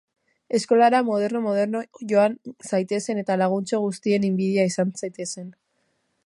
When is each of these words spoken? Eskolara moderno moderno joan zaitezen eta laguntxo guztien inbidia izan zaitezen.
Eskolara 0.59 1.01
moderno 1.09 1.41
moderno 1.43 1.81
joan 2.13 2.37
zaitezen 2.71 3.21
eta 3.25 3.37
laguntxo 3.43 3.83
guztien 3.85 4.27
inbidia 4.31 4.67
izan 4.73 4.97
zaitezen. 5.03 5.55